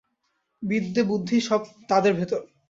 বিদ্যে 0.63 1.01
বুদ্ধি 1.03 1.37
সব 1.41 1.61
তাদের 1.89 2.13
ভেতর। 2.13 2.41